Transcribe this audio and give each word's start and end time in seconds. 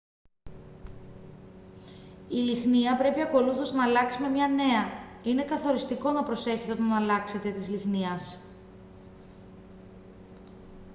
η 2.29 2.35
λυχνία 2.35 2.95
πρέπει 2.97 3.21
ακολούθως 3.21 3.71
να 3.71 3.83
αλλάξει 3.83 4.21
με 4.21 4.27
μια 4.29 4.47
νέα 4.47 4.91
είναι 5.23 5.43
καθοριστικό 5.43 6.11
να 6.11 6.23
προσέχετε 6.23 6.71
όταν 6.71 6.91
αλλάξετε 6.93 7.49
της 7.51 7.69
λυχνίας 7.69 8.39